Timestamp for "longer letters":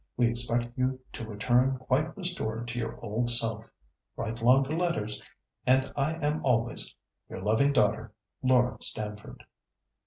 4.41-5.21